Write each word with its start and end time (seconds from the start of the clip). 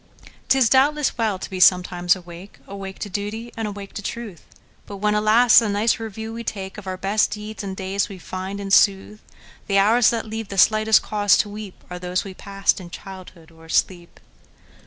'T 0.49 0.57
is, 0.57 0.67
doubtless, 0.67 1.15
well 1.15 1.37
to 1.37 1.47
be 1.47 1.59
sometimes 1.59 2.15
awake,—Awake 2.15 2.97
to 2.97 3.07
duty, 3.07 3.53
and 3.55 3.67
awake 3.67 3.93
to 3.93 4.01
truth,—But 4.01 4.97
when, 4.97 5.13
alas! 5.13 5.61
a 5.61 5.69
nice 5.69 5.99
review 5.99 6.33
we 6.33 6.43
takeOf 6.43 6.87
our 6.87 6.97
best 6.97 7.29
deeds 7.29 7.63
and 7.63 7.77
days, 7.77 8.09
we 8.09 8.17
find, 8.17 8.59
in 8.59 8.71
sooth, 8.71 9.21
The 9.67 9.77
hours 9.77 10.09
that 10.09 10.25
leave 10.25 10.47
the 10.47 10.57
slightest 10.57 11.03
cause 11.03 11.37
to 11.37 11.49
weepAre 11.49 11.99
those 12.01 12.23
we 12.23 12.33
passed 12.33 12.81
in 12.81 12.89
childhood 12.89 13.51
or 13.51 13.65
asleep! 13.65 14.19